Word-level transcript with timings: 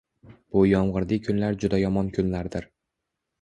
Bu 0.53 0.61
yomg’irli 0.69 1.19
kunlar 1.27 1.59
juda 1.65 1.81
yomon 1.83 2.11
kunlardir 2.17 2.67